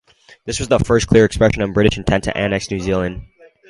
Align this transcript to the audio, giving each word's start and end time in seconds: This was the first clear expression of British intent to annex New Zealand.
This 0.45 0.57
was 0.59 0.67
the 0.67 0.79
first 0.79 1.05
clear 1.05 1.25
expression 1.25 1.61
of 1.61 1.75
British 1.75 1.95
intent 1.95 2.23
to 2.23 2.35
annex 2.35 2.71
New 2.71 2.79
Zealand. 2.79 3.21